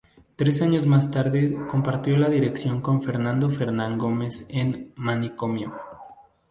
Tres 0.35 0.63
años 0.63 0.87
más 0.87 1.11
tarde 1.11 1.55
compartió 1.69 2.27
dirección 2.27 2.81
con 2.81 3.03
Fernando 3.03 3.51
Fernán 3.51 3.99
Gómez 3.99 4.47
en 4.49 4.91
"Manicomio". 4.95 5.73